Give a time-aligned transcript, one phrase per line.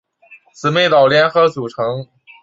[0.55, 2.07] 姊妹岛联合组成。